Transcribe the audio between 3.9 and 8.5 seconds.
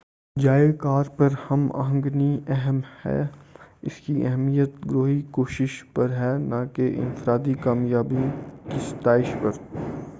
کی اہمیت گروہی کوشش پر ہے نہ کہ انفرادی کامیابیوں